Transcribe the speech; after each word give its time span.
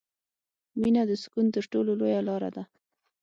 •مینه 0.79 1.03
د 1.07 1.11
سکون 1.23 1.45
تر 1.55 1.63
ټولو 1.71 1.91
لویه 1.99 2.21
لاره 2.29 2.49
ده. 2.55 2.63